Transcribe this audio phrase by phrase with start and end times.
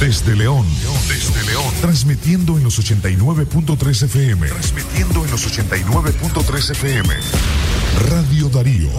[0.00, 0.66] Desde León.
[1.08, 1.72] Desde León.
[1.80, 4.46] Transmitiendo en los 89.3 FM.
[4.48, 7.14] Transmitiendo en los 89.3 FM.
[8.10, 8.90] Radio Darío.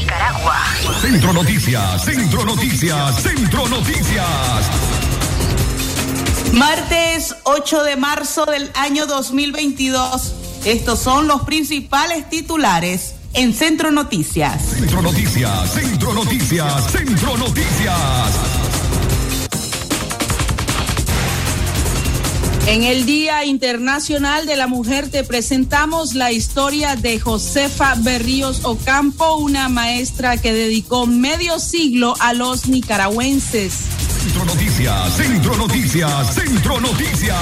[0.00, 0.58] Nicaragua.
[1.02, 4.70] Centro Noticias, Centro Noticias, Centro Noticias.
[6.54, 10.32] Martes 8 de marzo del año 2022.
[10.64, 14.62] Estos son los principales titulares en Centro Noticias.
[14.70, 18.59] Centro Noticias, Centro Noticias, Centro Noticias.
[22.66, 29.36] En el Día Internacional de la Mujer te presentamos la historia de Josefa Berríos Ocampo,
[29.36, 33.74] una maestra que dedicó medio siglo a los nicaragüenses.
[34.22, 37.36] Centro Noticias, Centro Noticias, Centro Noticias.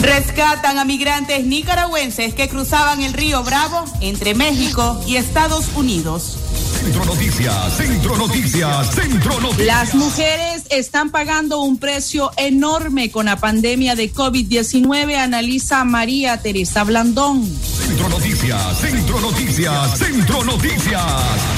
[0.00, 6.38] Rescatan a migrantes nicaragüenses que cruzaban el río Bravo entre México y Estados Unidos.
[6.80, 9.66] Centro Noticias, Centro Noticias, Centro Noticias.
[9.66, 16.84] Las mujeres están pagando un precio enorme con la pandemia de COVID-19, analiza María Teresa
[16.84, 17.44] Blandón.
[17.44, 21.57] Centro Noticias, Centro Noticias, Centro Noticias.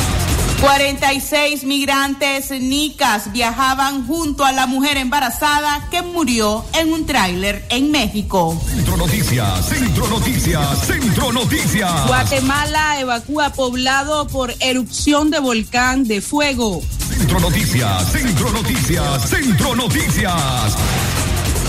[0.60, 7.90] 46 migrantes nicas viajaban junto a la mujer embarazada que murió en un tráiler en
[7.90, 8.60] México.
[8.68, 12.06] Centro Noticias, Centro Noticias, Centro Noticias.
[12.06, 16.82] Guatemala evacúa poblado por erupción de volcán de fuego.
[17.08, 20.76] Centro Noticias, Centro Noticias, Centro Noticias.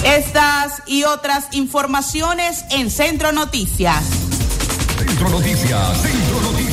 [0.04, 4.04] Estas y otras informaciones en Centro Noticias.
[4.98, 6.61] Centro Noticias, Centro Noticias,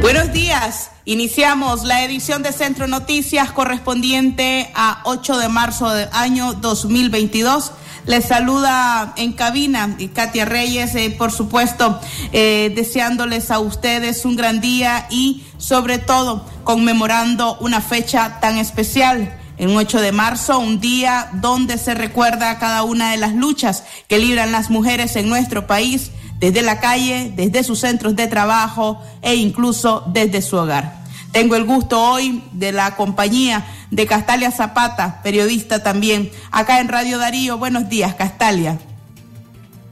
[0.00, 0.90] Buenos días.
[1.04, 7.72] Iniciamos la edición de Centro Noticias correspondiente a 8 de marzo del año 2022.
[8.06, 12.00] Les saluda en cabina Katia Reyes, eh, por supuesto,
[12.32, 19.36] eh, deseándoles a ustedes un gran día y sobre todo conmemorando una fecha tan especial
[19.58, 24.18] en 8 de marzo, un día donde se recuerda cada una de las luchas que
[24.18, 29.34] libran las mujeres en nuestro país, desde la calle, desde sus centros de trabajo e
[29.36, 31.04] incluso desde su hogar.
[31.32, 37.18] Tengo el gusto hoy de la compañía de Castalia Zapata, periodista también, acá en Radio
[37.18, 37.58] Darío.
[37.58, 38.78] Buenos días, Castalia.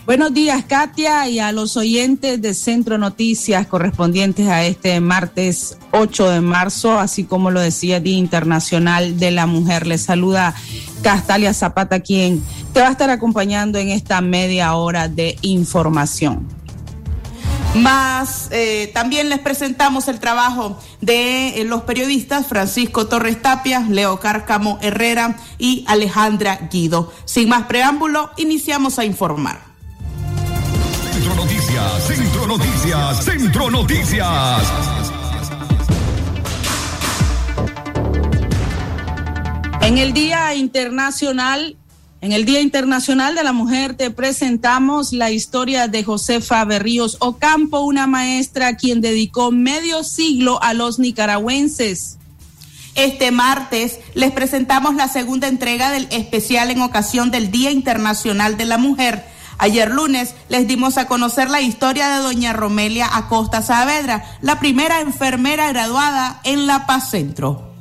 [0.06, 6.28] Buenos días, Katia, y a los oyentes de Centro Noticias correspondientes a este martes 8
[6.28, 9.86] de marzo, así como lo decía Día Internacional de la Mujer.
[9.86, 10.54] Les saluda
[11.04, 12.42] Castalia Zapata, quien
[12.72, 16.48] te va a estar acompañando en esta media hora de información.
[17.74, 24.18] Más, eh, también les presentamos el trabajo de eh, los periodistas Francisco Torres Tapia, Leo
[24.18, 27.12] Cárcamo Herrera y Alejandra Guido.
[27.26, 29.60] Sin más preámbulo, iniciamos a informar.
[31.12, 35.03] Centro Noticias, Centro Noticias, Centro Noticias.
[39.84, 41.76] En el Día Internacional,
[42.22, 47.80] en el Día Internacional de la Mujer te presentamos la historia de Josefa Berríos Ocampo,
[47.80, 52.16] una maestra quien dedicó medio siglo a los nicaragüenses.
[52.94, 58.64] Este martes les presentamos la segunda entrega del especial en ocasión del Día Internacional de
[58.64, 59.26] la Mujer
[59.58, 65.00] Ayer lunes les dimos a conocer la historia de doña Romelia Acosta Saavedra, la primera
[65.00, 67.73] enfermera graduada en La Paz Centro.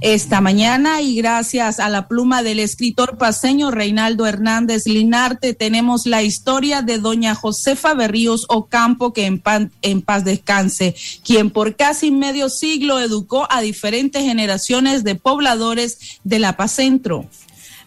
[0.00, 6.22] Esta mañana y gracias a la pluma del escritor paseño Reinaldo Hernández Linarte tenemos la
[6.22, 9.42] historia de doña Josefa Berríos Ocampo que en,
[9.82, 16.38] en paz descanse, quien por casi medio siglo educó a diferentes generaciones de pobladores de
[16.38, 17.26] La Paz Centro.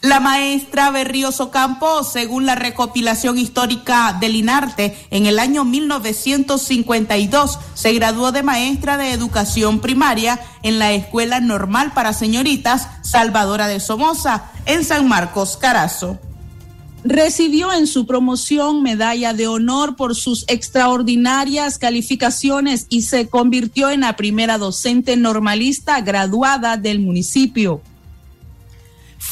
[0.04, 7.94] La maestra Berríoso Campo, según la recopilación histórica del INARTE, en el año 1952 se
[7.94, 14.52] graduó de maestra de educación primaria en la Escuela Normal para Señoritas Salvadora de Somoza,
[14.66, 16.20] en San Marcos, Carazo.
[17.06, 24.02] Recibió en su promoción medalla de honor por sus extraordinarias calificaciones y se convirtió en
[24.02, 27.82] la primera docente normalista graduada del municipio.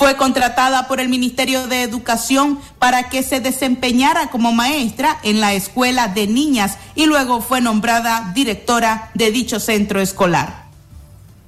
[0.02, 5.54] Fue contratada por el Ministerio de Educación para que se desempeñara como maestra en la
[5.54, 10.66] Escuela de Niñas y luego fue nombrada directora de dicho centro escolar.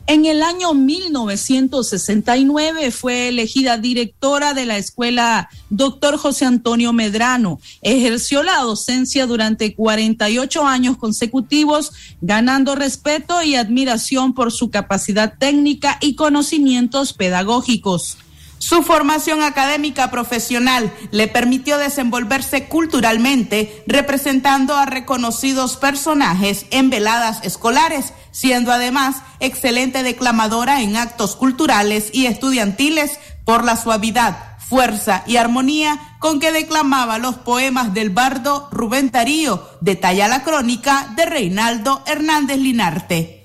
[0.06, 6.18] En el año 1969 fue elegida directora de la escuela Dr.
[6.18, 7.60] José Antonio Medrano.
[7.82, 11.92] Ejerció la docencia durante 48 años consecutivos,
[12.22, 18.20] ganando respeto y admiración por su capacidad técnica y conocimientos pedagógicos.
[18.66, 28.14] Su formación académica profesional le permitió desenvolverse culturalmente, representando a reconocidos personajes en veladas escolares,
[28.32, 36.00] siendo además excelente declamadora en actos culturales y estudiantiles por la suavidad, fuerza y armonía
[36.20, 42.60] con que declamaba los poemas del bardo Rubén Tarío, detalla la crónica de Reinaldo Hernández
[42.60, 43.43] Linarte.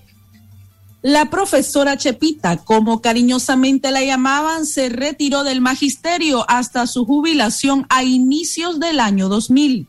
[1.03, 8.03] La profesora Chepita, como cariñosamente la llamaban, se retiró del magisterio hasta su jubilación a
[8.03, 9.87] inicios del año 2000.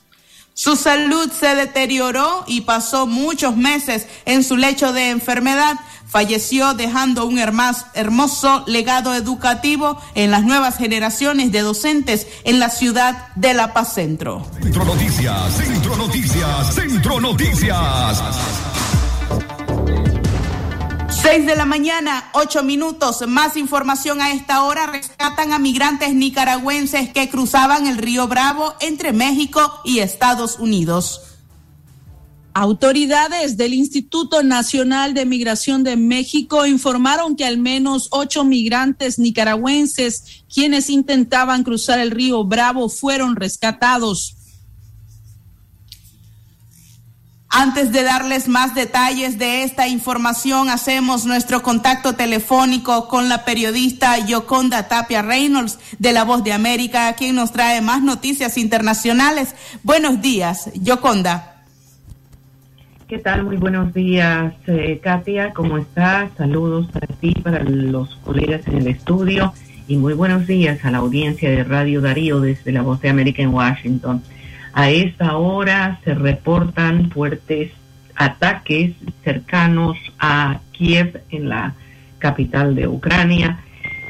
[0.53, 5.79] Su salud se deterioró y pasó muchos meses en su lecho de enfermedad.
[6.05, 13.29] Falleció dejando un hermoso legado educativo en las nuevas generaciones de docentes en la ciudad
[13.35, 14.45] de La Paz Centro.
[14.61, 18.23] Centro Noticias, Centro Noticias, Centro Noticias.
[21.21, 23.27] 6 de la mañana, 8 minutos.
[23.27, 24.87] Más información a esta hora.
[24.87, 31.21] Rescatan a migrantes nicaragüenses que cruzaban el río Bravo entre México y Estados Unidos.
[32.53, 40.45] Autoridades del Instituto Nacional de Migración de México informaron que al menos ocho migrantes nicaragüenses
[40.53, 44.38] quienes intentaban cruzar el río Bravo fueron rescatados.
[47.51, 54.23] Antes de darles más detalles de esta información, hacemos nuestro contacto telefónico con la periodista
[54.23, 59.55] Yoconda Tapia Reynolds de La Voz de América, quien nos trae más noticias internacionales.
[59.81, 61.63] Buenos días, Yoconda.
[63.07, 63.43] ¿Qué tal?
[63.43, 65.51] Muy buenos días, eh, Katia.
[65.51, 66.29] ¿Cómo estás?
[66.37, 69.53] Saludos para ti, para los colegas en el estudio
[69.87, 73.41] y muy buenos días a la audiencia de Radio Darío desde La Voz de América
[73.41, 74.21] en Washington.
[74.73, 77.71] A esa hora se reportan fuertes
[78.15, 78.93] ataques
[79.23, 81.73] cercanos a Kiev, en la
[82.19, 83.59] capital de Ucrania,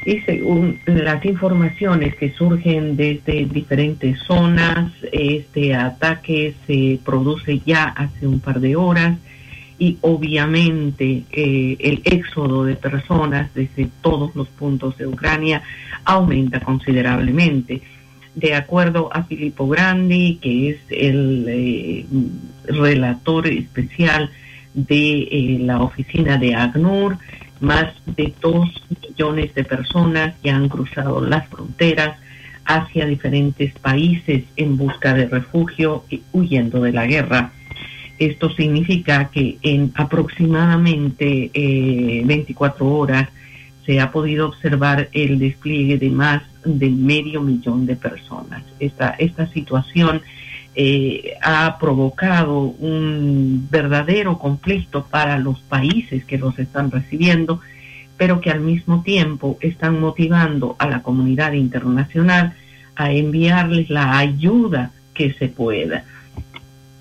[0.04, 8.26] y según las informaciones que surgen desde diferentes zonas, este ataque se produce ya hace
[8.26, 9.18] un par de horas
[9.78, 15.62] y obviamente eh, el éxodo de personas desde todos los puntos de Ucrania
[16.04, 17.80] aumenta considerablemente
[18.40, 22.06] de acuerdo a Filippo Grandi, que es el eh,
[22.64, 24.30] relator especial
[24.72, 27.18] de eh, la oficina de ACNUR,
[27.60, 28.68] más de dos
[29.02, 32.18] millones de personas ya han cruzado las fronteras
[32.64, 37.52] hacia diferentes países en busca de refugio y huyendo de la guerra.
[38.18, 41.50] Esto significa que en aproximadamente
[42.24, 43.28] 24 eh, horas
[43.84, 48.62] se ha podido observar el despliegue de más de medio millón de personas.
[48.78, 50.22] Esta, esta situación
[50.74, 57.60] eh, ha provocado un verdadero conflicto para los países que los están recibiendo,
[58.16, 62.54] pero que al mismo tiempo están motivando a la comunidad internacional
[62.94, 66.04] a enviarles la ayuda que se pueda.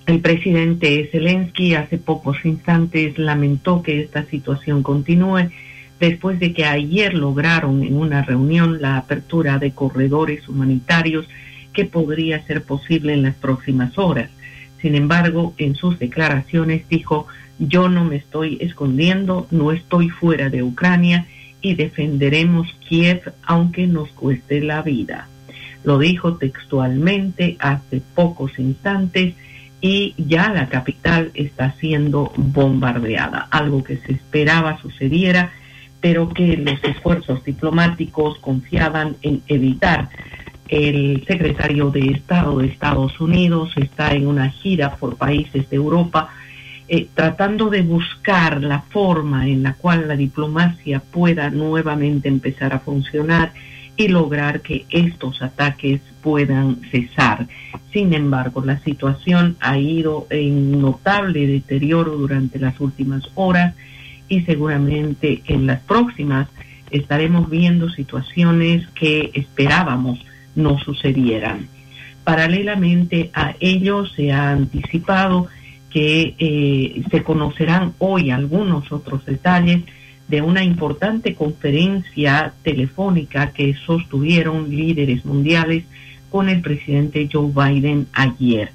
[0.07, 5.51] El presidente Zelensky hace pocos instantes lamentó que esta situación continúe
[5.99, 11.27] después de que ayer lograron en una reunión la apertura de corredores humanitarios
[11.73, 14.29] que podría ser posible en las próximas horas.
[14.81, 17.27] Sin embargo, en sus declaraciones dijo,
[17.59, 21.27] yo no me estoy escondiendo, no estoy fuera de Ucrania
[21.61, 25.27] y defenderemos Kiev aunque nos cueste la vida.
[25.83, 29.35] Lo dijo textualmente hace pocos instantes
[29.81, 35.51] y ya la capital está siendo bombardeada, algo que se esperaba sucediera
[36.01, 40.09] pero que los esfuerzos diplomáticos confiaban en evitar.
[40.67, 46.29] El secretario de Estado de Estados Unidos está en una gira por países de Europa
[46.91, 52.79] eh, tratando de buscar la forma en la cual la diplomacia pueda nuevamente empezar a
[52.79, 53.53] funcionar
[53.95, 57.47] y lograr que estos ataques puedan cesar.
[57.93, 63.75] Sin embargo, la situación ha ido en notable deterioro durante las últimas horas
[64.29, 66.47] y seguramente en las próximas
[66.91, 70.19] estaremos viendo situaciones que esperábamos
[70.55, 71.67] no sucedieran.
[72.23, 75.47] Paralelamente a ello se ha anticipado
[75.89, 79.83] que eh, se conocerán hoy algunos otros detalles
[80.27, 85.85] de una importante conferencia telefónica que sostuvieron líderes mundiales
[86.29, 88.71] con el presidente Joe Biden ayer.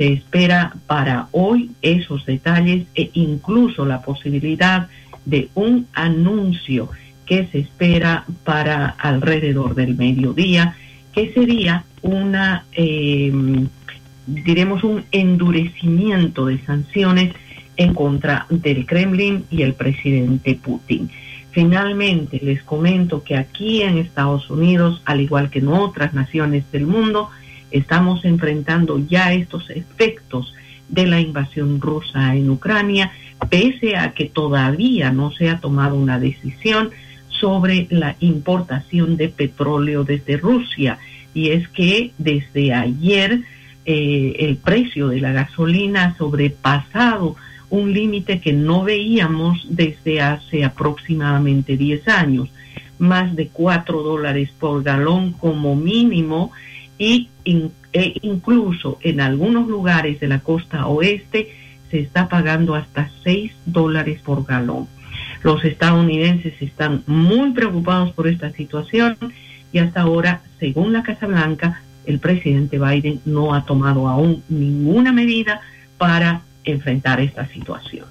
[0.00, 4.88] Se espera para hoy esos detalles e incluso la posibilidad
[5.26, 6.88] de un anuncio
[7.26, 10.74] que se espera para alrededor del mediodía,
[11.12, 13.30] que sería una, eh,
[14.26, 17.34] diremos, un endurecimiento de sanciones
[17.76, 21.10] en contra del Kremlin y el presidente Putin.
[21.50, 26.86] Finalmente, les comento que aquí en Estados Unidos, al igual que en otras naciones del
[26.86, 27.28] mundo,
[27.70, 30.54] estamos enfrentando ya estos efectos
[30.88, 33.12] de la invasión rusa en Ucrania,
[33.48, 36.90] pese a que todavía no se ha tomado una decisión
[37.28, 40.98] sobre la importación de petróleo desde Rusia.
[41.32, 43.40] Y es que desde ayer
[43.86, 47.36] eh, el precio de la gasolina ha sobrepasado
[47.70, 52.50] un límite que no veíamos desde hace aproximadamente 10 años,
[52.98, 56.52] más de 4 dólares por galón como mínimo
[56.98, 61.48] y e incluso en algunos lugares de la costa oeste
[61.90, 64.86] se está pagando hasta 6 dólares por galón.
[65.42, 69.16] Los estadounidenses están muy preocupados por esta situación
[69.72, 75.12] y hasta ahora, según la Casa Blanca, el presidente Biden no ha tomado aún ninguna
[75.12, 75.60] medida
[75.98, 78.06] para enfrentar esta situación.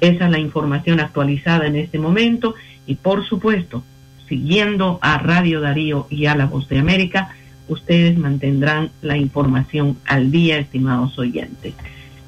[0.00, 2.54] Esa es la información actualizada en este momento
[2.86, 3.84] y por supuesto,
[4.28, 7.34] siguiendo a Radio Darío y a La Voz de América,
[7.68, 11.74] ustedes mantendrán la información al día, estimados oyentes.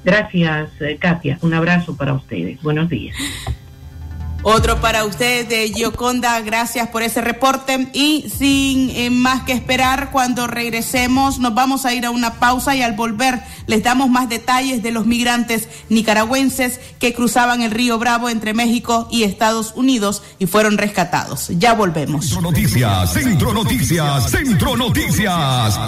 [0.03, 1.39] Gracias, eh, Katia.
[1.41, 2.61] Un abrazo para ustedes.
[2.61, 3.15] Buenos días.
[4.47, 7.89] Otro para usted de Gioconda, gracias por ese reporte.
[7.93, 12.75] Y sin eh, más que esperar, cuando regresemos nos vamos a ir a una pausa
[12.75, 17.97] y al volver les damos más detalles de los migrantes nicaragüenses que cruzaban el río
[17.97, 21.47] Bravo entre México y Estados Unidos y fueron rescatados.
[21.57, 22.25] Ya volvemos.
[22.25, 25.79] Centro Noticias, Centro Noticias, Centro Noticias.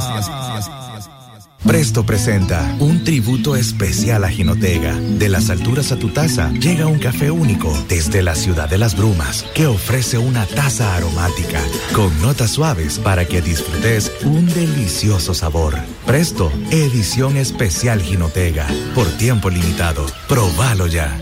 [1.66, 4.94] Presto presenta un tributo especial a Jinotega.
[4.94, 8.96] De las alturas a tu taza llega un café único desde la ciudad de las
[8.96, 11.62] brumas que ofrece una taza aromática
[11.94, 15.76] con notas suaves para que disfrutes un delicioso sabor.
[16.06, 18.68] Presto, edición especial Jinotega.
[18.96, 20.06] Por tiempo limitado.
[20.28, 21.20] Probalo ya.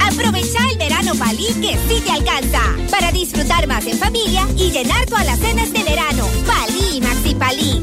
[0.00, 5.06] Aprovecha el verano Palí que sí te alcanza para disfrutar más en familia y llenar
[5.06, 6.26] todas las cenas de verano.
[6.46, 7.82] Palí, Maxi Palí,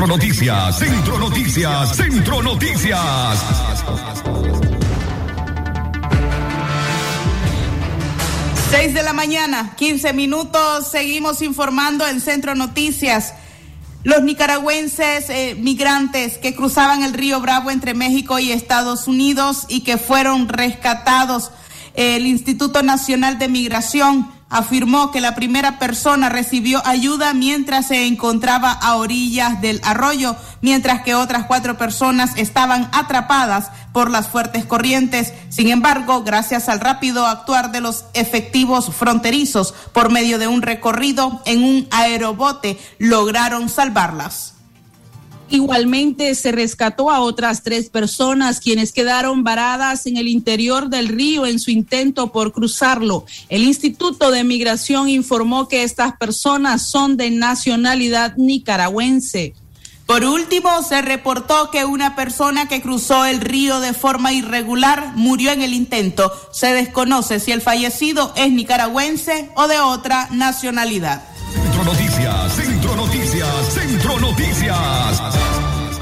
[0.00, 3.44] Centro Noticias, Centro Noticias, Centro Noticias.
[8.70, 13.34] 6 de la mañana, 15 minutos, seguimos informando en Centro Noticias.
[14.02, 19.80] Los nicaragüenses eh, migrantes que cruzaban el río Bravo entre México y Estados Unidos y
[19.80, 21.50] que fueron rescatados,
[21.92, 28.72] el Instituto Nacional de Migración afirmó que la primera persona recibió ayuda mientras se encontraba
[28.72, 35.32] a orillas del arroyo, mientras que otras cuatro personas estaban atrapadas por las fuertes corrientes.
[35.48, 41.40] Sin embargo, gracias al rápido actuar de los efectivos fronterizos por medio de un recorrido
[41.46, 44.59] en un aerobote, lograron salvarlas.
[45.50, 51.44] Igualmente se rescató a otras tres personas quienes quedaron varadas en el interior del río
[51.44, 53.24] en su intento por cruzarlo.
[53.48, 59.54] El Instituto de Migración informó que estas personas son de nacionalidad nicaragüense.
[60.06, 65.52] Por último, se reportó que una persona que cruzó el río de forma irregular murió
[65.52, 66.32] en el intento.
[66.52, 71.22] Se desconoce si el fallecido es nicaragüense o de otra nacionalidad.
[71.52, 72.52] Centro Noticias,
[73.90, 76.00] Centro Noticias, Centro Noticias.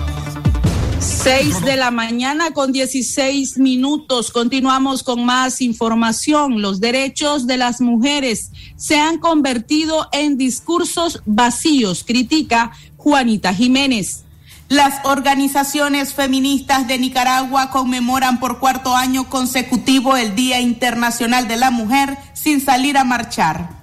[1.00, 4.30] Seis de la mañana con 16 minutos.
[4.30, 6.60] Continuamos con más información.
[6.60, 14.24] Los derechos de las mujeres se han convertido en discursos vacíos, critica Juanita Jiménez.
[14.68, 21.70] Las organizaciones feministas de Nicaragua conmemoran por cuarto año consecutivo el Día Internacional de la
[21.70, 23.77] Mujer sin salir a marchar.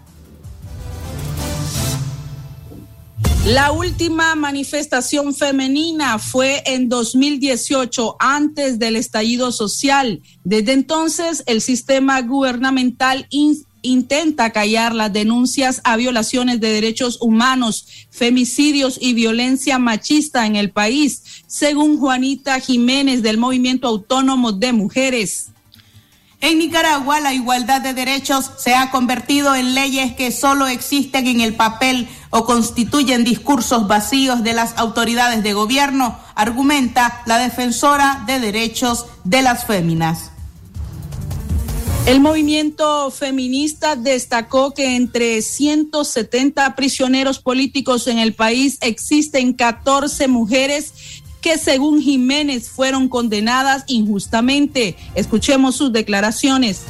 [3.45, 10.23] La última manifestación femenina fue en 2018, antes del estallido social.
[10.43, 13.27] Desde entonces, el sistema gubernamental
[13.83, 20.71] intenta callar las denuncias a violaciones de derechos humanos, femicidios y violencia machista en el
[20.71, 25.51] país, según Juanita Jiménez del Movimiento Autónomo de Mujeres.
[26.45, 31.41] En Nicaragua la igualdad de derechos se ha convertido en leyes que solo existen en
[31.41, 38.39] el papel o constituyen discursos vacíos de las autoridades de gobierno, argumenta la defensora de
[38.39, 40.29] derechos de las féminas.
[42.05, 50.93] El movimiento feminista destacó que entre 170 prisioneros políticos en el país existen 14 mujeres
[51.45, 54.95] que según Jiménez fueron condenadas injustamente.
[55.13, 56.81] Escuchemos sus declaraciones.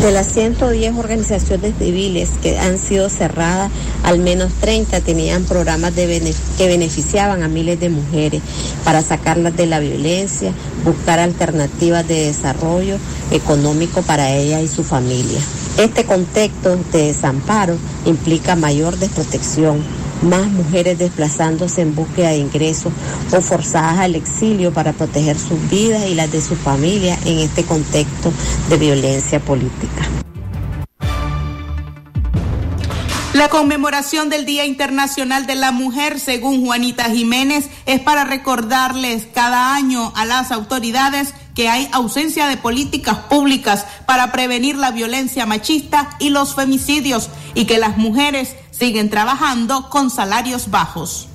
[0.00, 3.70] De las 110 organizaciones civiles que han sido cerradas,
[4.02, 8.40] al menos 30 tenían programas que beneficiaban a miles de mujeres
[8.82, 10.52] para sacarlas de la violencia,
[10.82, 12.96] buscar alternativas de desarrollo
[13.30, 15.40] económico para ellas y su familia.
[15.76, 19.82] Este contexto de desamparo implica mayor desprotección
[20.22, 22.92] más mujeres desplazándose en búsqueda de ingresos
[23.32, 27.64] o forzadas al exilio para proteger sus vidas y las de su familia en este
[27.64, 28.32] contexto
[28.68, 30.08] de violencia política.
[33.36, 39.74] La conmemoración del Día Internacional de la Mujer, según Juanita Jiménez, es para recordarles cada
[39.74, 46.16] año a las autoridades que hay ausencia de políticas públicas para prevenir la violencia machista
[46.18, 51.28] y los femicidios y que las mujeres siguen trabajando con salarios bajos.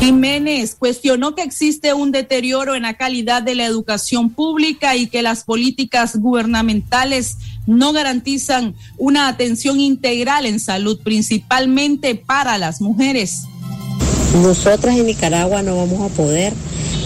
[0.00, 5.22] Jiménez cuestionó que existe un deterioro en la calidad de la educación pública y que
[5.22, 13.42] las políticas gubernamentales no garantizan una atención integral en salud, principalmente para las mujeres.
[14.40, 16.54] Nosotras en Nicaragua no vamos a poder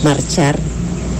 [0.04, 0.58] marchar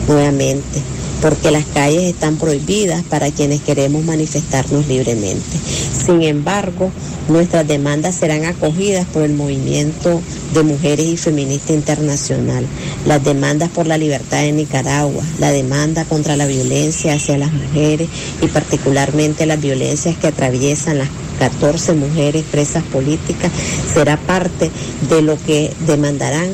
[0.06, 0.82] nuevamente
[1.22, 5.56] porque las calles están prohibidas para quienes queremos manifestarnos libremente.
[6.04, 6.90] Sin embargo,
[7.28, 10.20] nuestras demandas serán acogidas por el movimiento
[10.52, 12.66] de mujeres y feminista internacional,
[13.06, 18.08] las demandas por la libertad de Nicaragua, la demanda contra la violencia hacia las mujeres
[18.40, 21.08] y particularmente las violencias que atraviesan las
[21.38, 23.52] 14 mujeres presas políticas,
[23.94, 24.70] será parte
[25.08, 26.50] de lo que demandarán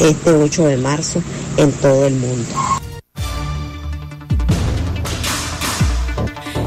[0.00, 1.22] este 8 de marzo
[1.58, 2.48] en todo el mundo.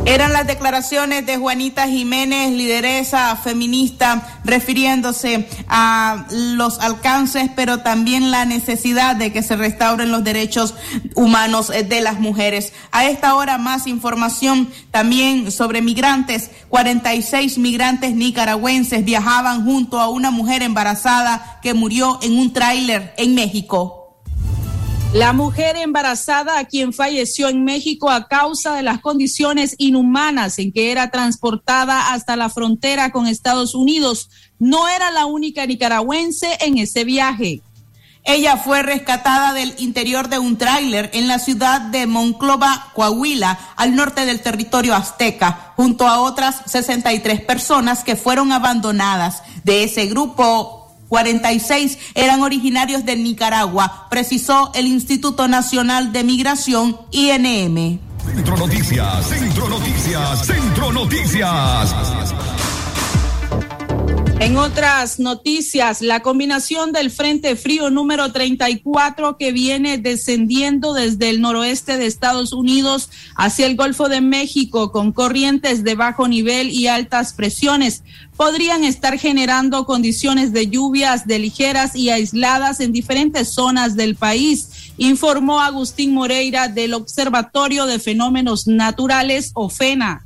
[0.06, 8.44] Eran las declaraciones de Juanita Jiménez, lideresa feminista, refiriéndose a los alcances, pero también la
[8.44, 10.76] necesidad de que se restauren los derechos
[11.16, 12.74] humanos de las mujeres.
[12.92, 16.52] A esta hora más información también sobre migrantes.
[16.68, 23.36] 46 migrantes nicaragüenses viajaban junto a una mujer embarazada que murió en un tráiler en
[23.36, 24.03] México.
[25.14, 30.72] La mujer embarazada a quien falleció en México a causa de las condiciones inhumanas en
[30.72, 36.80] que era transportada hasta la frontera con Estados Unidos no era la única nicaragüense en
[36.80, 37.62] ese viaje.
[38.24, 43.96] Ella fue rescatada del interior de un tráiler en la ciudad de Monclova, Coahuila, al
[43.96, 49.44] norte del territorio azteca, junto a otras 63 personas que fueron abandonadas.
[49.64, 50.83] De ese grupo,
[51.14, 58.00] 46 eran originarios de Nicaragua, precisó el Instituto Nacional de Migración, INM.
[58.26, 61.94] Centro Noticias, Centro Noticias, Centro Noticias.
[64.40, 71.40] En otras noticias, la combinación del Frente Frío número 34 que viene descendiendo desde el
[71.40, 76.88] noroeste de Estados Unidos hacia el Golfo de México con corrientes de bajo nivel y
[76.88, 78.04] altas presiones
[78.36, 84.92] podrían estar generando condiciones de lluvias de ligeras y aisladas en diferentes zonas del país,
[84.98, 90.26] informó Agustín Moreira del Observatorio de Fenómenos Naturales, OFENA.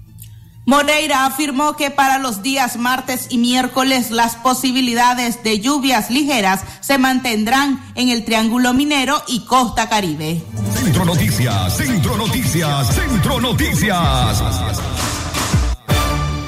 [0.67, 6.97] Moreira afirmó que para los días martes y miércoles las posibilidades de lluvias ligeras se
[6.97, 10.43] mantendrán en el Triángulo Minero y Costa Caribe.
[10.73, 14.43] Centro Noticias, Centro Noticias, Centro Noticias.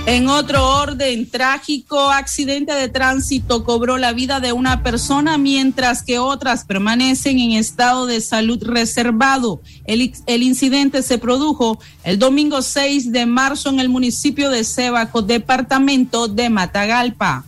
[0.05, 6.17] En otro orden trágico, accidente de tránsito cobró la vida de una persona mientras que
[6.17, 9.61] otras permanecen en estado de salud reservado.
[9.85, 10.01] El,
[10.41, 16.49] incidente se produjo el domingo 6 de marzo en el municipio de Cebaco, departamento de
[16.49, 17.45] Matagalpa.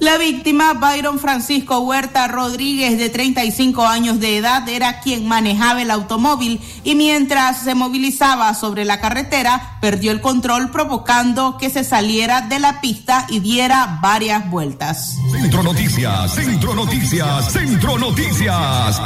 [0.00, 5.90] La víctima, Byron Francisco Huerta Rodríguez, de 35 años de edad, era quien manejaba el
[5.90, 12.40] automóvil y mientras se movilizaba sobre la carretera, perdió el control provocando que se saliera
[12.40, 15.18] de la pista y diera varias vueltas.
[15.32, 19.02] Centro Noticias, Centro Noticias, Centro Noticias.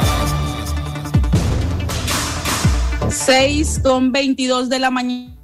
[3.09, 5.34] 6 con 22 de la mañana.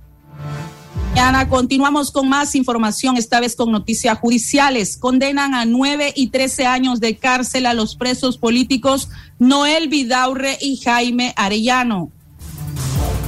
[1.13, 4.95] Mañana continuamos con más información, esta vez con noticias judiciales.
[4.95, 10.77] Condenan a nueve y trece años de cárcel a los presos políticos Noel Vidaurre y
[10.77, 12.11] Jaime Arellano.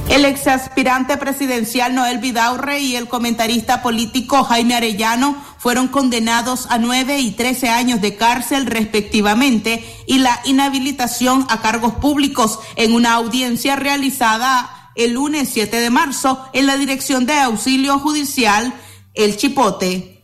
[0.08, 7.20] El exaspirante presidencial Noel Vidaurre y el comentarista político Jaime Arellano fueron condenados a nueve
[7.20, 13.76] y trece años de cárcel respectivamente y la inhabilitación a cargos públicos en una audiencia
[13.76, 18.74] realizada el lunes 7 de marzo en la Dirección de Auxilio Judicial
[19.14, 20.14] El Chipote.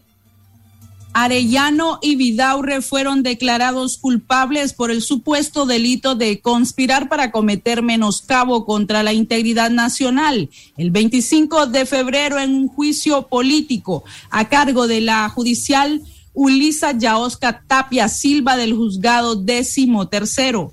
[1.13, 8.65] Arellano y Vidaurre fueron declarados culpables por el supuesto delito de conspirar para cometer menoscabo
[8.65, 15.01] contra la integridad nacional el 25 de febrero en un juicio político a cargo de
[15.01, 16.01] la judicial
[16.33, 20.73] Ulisa Yaosca Tapia Silva del juzgado décimo tercero.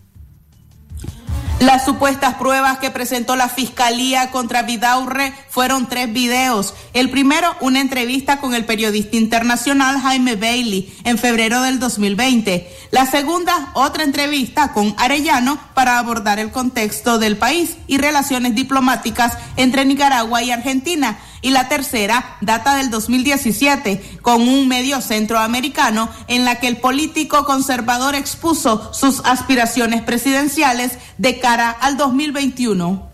[1.60, 6.76] Las supuestas pruebas que presentó la fiscalía contra Vidaurre fueron tres videos.
[6.94, 12.72] El primero, una entrevista con el periodista internacional Jaime Bailey en febrero del 2020.
[12.92, 19.34] La segunda, otra entrevista con Arellano para abordar el contexto del país y relaciones diplomáticas
[19.56, 26.46] entre Nicaragua y Argentina y la tercera data del 2017 con un medio centroamericano en
[26.46, 33.08] la que el político conservador expuso sus aspiraciones presidenciales de cara al 2021.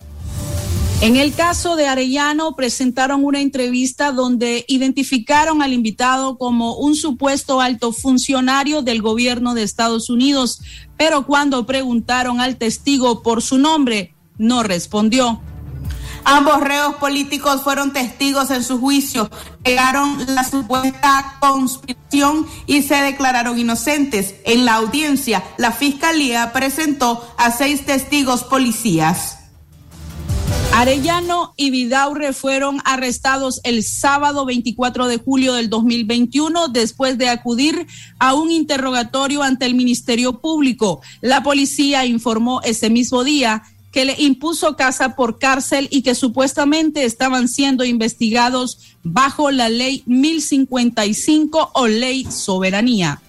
[1.04, 7.60] En el caso de Arellano, presentaron una entrevista donde identificaron al invitado como un supuesto
[7.60, 10.62] alto funcionario del gobierno de Estados Unidos,
[10.96, 15.42] pero cuando preguntaron al testigo por su nombre, no respondió.
[16.26, 19.30] Ambos reos políticos fueron testigos en su juicio,
[19.66, 24.36] negaron la supuesta conspiración y se declararon inocentes.
[24.46, 29.40] En la audiencia, la fiscalía presentó a seis testigos policías.
[30.76, 37.86] Arellano y Vidaurre fueron arrestados el sábado 24 de julio del 2021 después de acudir
[38.18, 41.02] a un interrogatorio ante el Ministerio Público.
[41.22, 43.62] La policía informó ese mismo día
[43.94, 50.02] que le impuso casa por cárcel y que supuestamente estaban siendo investigados bajo la ley
[50.08, 53.22] 1055 o ley soberanía.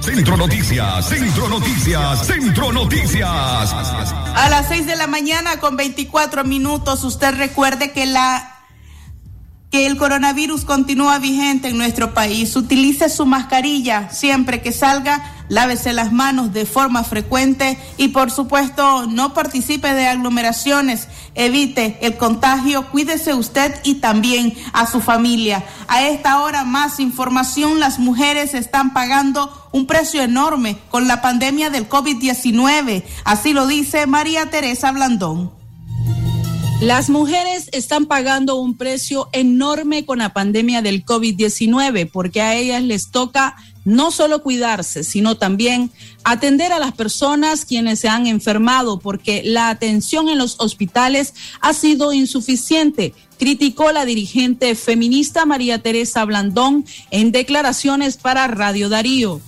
[0.00, 3.24] Centro Noticias, Centro Noticias, Centro Noticias.
[3.24, 8.52] A las 6 de la mañana con 24 minutos, usted recuerde que la
[9.72, 12.54] que el coronavirus continúa vigente en nuestro país.
[12.54, 19.06] Utilice su mascarilla siempre que salga lávese las manos de forma frecuente y por supuesto
[19.06, 25.64] no participe de aglomeraciones, evite el contagio, cuídese usted y también a su familia.
[25.88, 31.70] A esta hora más información, las mujeres están pagando un precio enorme con la pandemia
[31.70, 35.56] del COVID-19, así lo dice María Teresa Blandón.
[36.80, 42.82] Las mujeres están pagando un precio enorme con la pandemia del COVID-19 porque a ellas
[42.82, 43.56] les toca
[43.86, 45.90] no solo cuidarse, sino también
[46.24, 51.72] atender a las personas quienes se han enfermado porque la atención en los hospitales ha
[51.72, 59.40] sido insuficiente, criticó la dirigente feminista María Teresa Blandón en declaraciones para Radio Darío.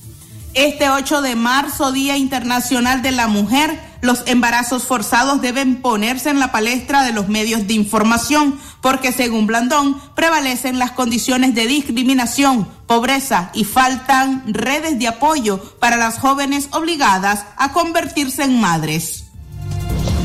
[0.54, 6.40] Este 8 de marzo, Día Internacional de la Mujer, los embarazos forzados deben ponerse en
[6.40, 12.66] la palestra de los medios de información, porque según Blandón, prevalecen las condiciones de discriminación,
[12.86, 19.24] pobreza y faltan redes de apoyo para las jóvenes obligadas a convertirse en madres.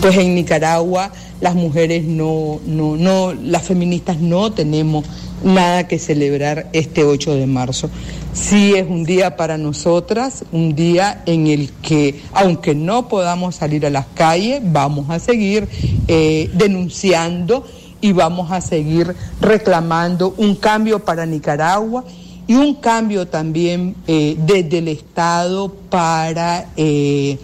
[0.01, 5.05] Pues en Nicaragua las mujeres no, no, no, las feministas no tenemos
[5.43, 7.89] nada que celebrar este 8 de marzo.
[8.33, 13.85] Sí es un día para nosotras, un día en el que, aunque no podamos salir
[13.85, 15.67] a las calles, vamos a seguir
[16.07, 17.65] eh, denunciando
[18.01, 22.03] y vamos a seguir reclamando un cambio para Nicaragua
[22.47, 27.37] y un cambio también eh, desde el Estado para, eh,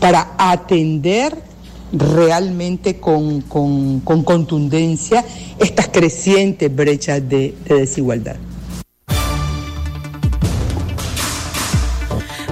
[0.00, 1.51] para atender
[1.92, 5.24] realmente con, contundencia
[5.58, 8.36] estas crecientes brechas de desigualdad.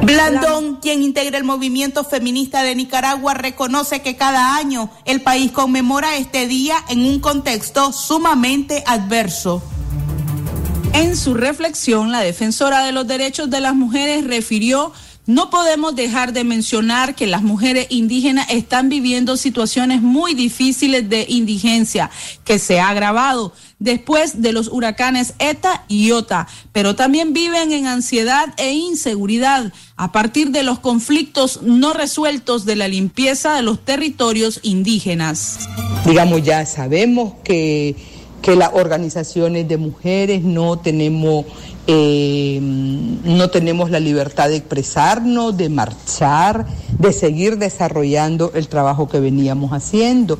[0.02, 6.16] Blandón, quien integra el movimiento feminista de Nicaragua, reconoce que cada año el país conmemora
[6.16, 9.62] este día en un contexto sumamente adverso.
[10.94, 14.92] En su reflexión, la defensora de los derechos de las mujeres refirió
[15.30, 21.24] no podemos dejar de mencionar que las mujeres indígenas están viviendo situaciones muy difíciles de
[21.28, 22.10] indigencia
[22.44, 27.86] que se ha agravado después de los huracanes ETA y OTA, pero también viven en
[27.86, 33.84] ansiedad e inseguridad a partir de los conflictos no resueltos de la limpieza de los
[33.84, 35.60] territorios indígenas.
[36.06, 37.94] Digamos, ya sabemos que,
[38.42, 41.46] que las organizaciones de mujeres no tenemos
[41.86, 46.66] eh, no tenemos la libertad de expresarnos, de marchar,
[46.98, 50.38] de seguir desarrollando el trabajo que veníamos haciendo.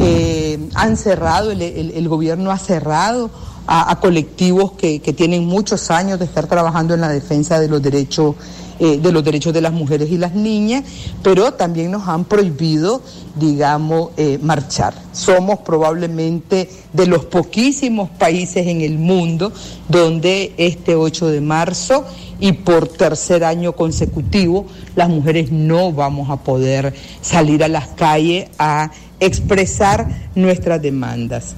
[0.00, 3.30] Eh, han cerrado, el, gobierno ha cerrado
[3.66, 8.34] a, colectivos que, tienen muchos años de estar trabajando en la defensa de los derechos
[8.82, 10.84] eh, de los derechos de las mujeres y las niñas,
[11.22, 13.02] pero también nos han prohibido,
[13.34, 14.94] digamos, eh, marchar.
[15.12, 19.52] Somos probablemente de los poquísimos países en el mundo
[19.86, 22.06] donde este 8 de marzo
[22.40, 24.64] y por tercer año consecutivo
[24.96, 31.54] las mujeres no vamos a poder salir a las calles a expresar nuestras demandas.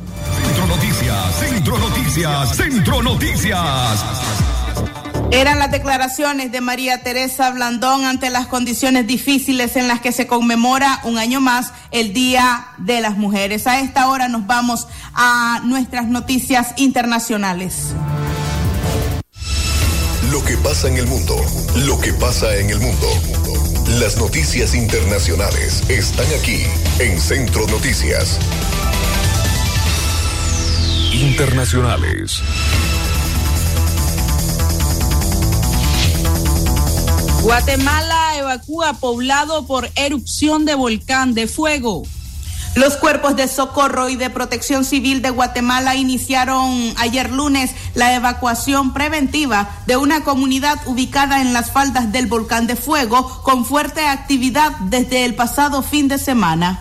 [0.53, 4.05] Centro Noticias, Centro Noticias, Centro Noticias.
[5.31, 10.27] Eran las declaraciones de María Teresa Blandón ante las condiciones difíciles en las que se
[10.27, 13.67] conmemora un año más el Día de las Mujeres.
[13.67, 17.95] A esta hora nos vamos a nuestras noticias internacionales.
[20.31, 21.35] Lo que pasa en el mundo,
[21.87, 23.09] lo que pasa en el mundo.
[24.01, 26.63] Las noticias internacionales están aquí
[26.99, 28.39] en Centro Noticias.
[31.13, 32.43] Internacionales.
[37.43, 42.03] Guatemala evacúa poblado por erupción de volcán de fuego.
[42.75, 48.95] Los cuerpos de socorro y de protección civil de Guatemala iniciaron ayer lunes la evacuación
[48.95, 54.73] preventiva de una comunidad ubicada en las faldas del volcán de fuego con fuerte actividad
[54.81, 56.81] desde el pasado fin de semana.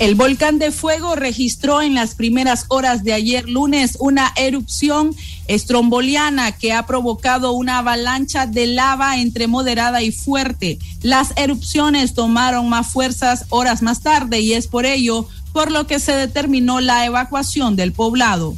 [0.00, 5.14] El volcán de fuego registró en las primeras horas de ayer lunes una erupción
[5.46, 10.78] estromboliana que ha provocado una avalancha de lava entre moderada y fuerte.
[11.02, 16.00] Las erupciones tomaron más fuerzas horas más tarde y es por ello por lo que
[16.00, 18.56] se determinó la evacuación del poblado.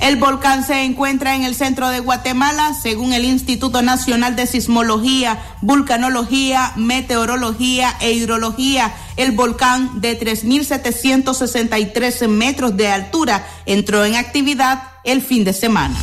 [0.00, 5.38] El volcán se encuentra en el centro de Guatemala, según el Instituto Nacional de Sismología,
[5.60, 8.94] Vulcanología, Meteorología e Hidrología.
[9.16, 15.94] El volcán de 3.763 metros de altura entró en actividad el fin de semana.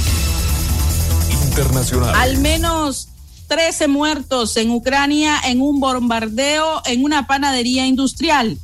[1.49, 2.13] Internacional.
[2.15, 3.07] Al menos
[3.47, 8.60] 13 muertos en Ucrania en un bombardeo en una panadería industrial.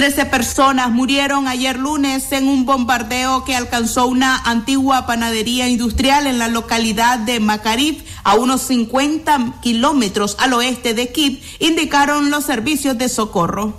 [0.00, 6.38] Trece personas murieron ayer lunes en un bombardeo que alcanzó una antigua panadería industrial en
[6.38, 12.96] la localidad de Makarif, a unos 50 kilómetros al oeste de Kiev, indicaron los servicios
[12.96, 13.74] de socorro.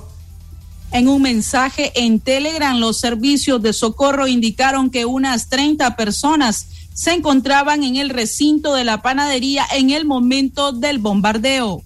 [0.92, 7.14] En un mensaje en Telegram, los servicios de socorro indicaron que unas 30 personas se
[7.14, 11.82] encontraban en el recinto de la panadería en el momento del bombardeo.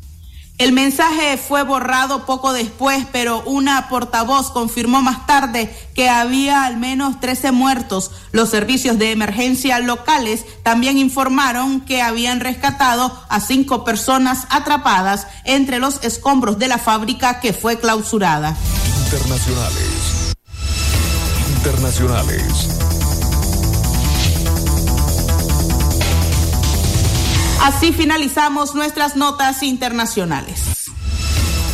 [0.57, 6.77] El mensaje fue borrado poco después, pero una portavoz confirmó más tarde que había al
[6.77, 8.11] menos 13 muertos.
[8.31, 15.79] Los servicios de emergencia locales también informaron que habían rescatado a cinco personas atrapadas entre
[15.79, 18.55] los escombros de la fábrica que fue clausurada.
[19.03, 20.35] Internacionales.
[21.57, 22.94] Internacionales.
[27.65, 30.85] Así finalizamos nuestras notas internacionales.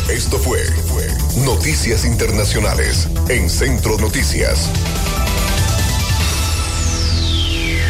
[0.08, 1.06] Esto fue, fue
[1.44, 4.70] Noticias Internacionales en Centro Noticias.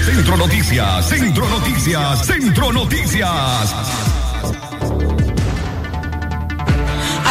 [0.05, 3.73] Centro Noticias, Centro Noticias, Centro Noticias.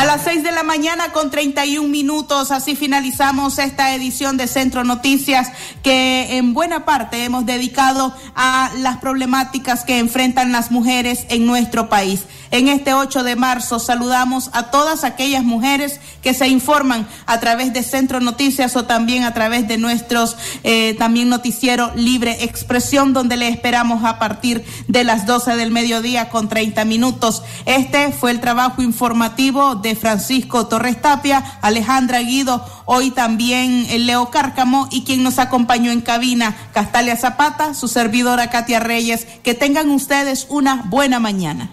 [0.01, 4.83] A las 6 de la mañana con 31 minutos, así finalizamos esta edición de Centro
[4.83, 5.51] Noticias
[5.83, 11.87] que en buena parte hemos dedicado a las problemáticas que enfrentan las mujeres en nuestro
[11.87, 12.23] país.
[12.49, 17.71] En este 8 de marzo saludamos a todas aquellas mujeres que se informan a través
[17.71, 23.37] de Centro Noticias o también a través de nuestros eh, también noticiero Libre Expresión, donde
[23.37, 27.41] le esperamos a partir de las 12 del mediodía con 30 minutos.
[27.65, 34.29] Este fue el trabajo informativo de Francisco Torres Tapia, Alejandra Guido, hoy también el Leo
[34.29, 39.27] Cárcamo y quien nos acompañó en cabina, Castalia Zapata, su servidora Katia Reyes.
[39.43, 41.69] Que tengan ustedes una buena mañana.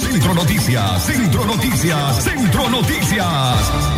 [0.00, 3.97] Centro Noticias, Centro Noticias, Centro Noticias.